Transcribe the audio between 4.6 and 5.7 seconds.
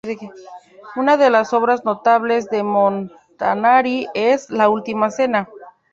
Última Cena".